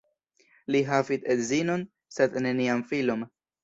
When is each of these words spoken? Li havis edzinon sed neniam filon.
Li 0.75 0.81
havis 0.87 1.29
edzinon 1.35 1.87
sed 2.19 2.43
neniam 2.51 2.87
filon. 2.93 3.33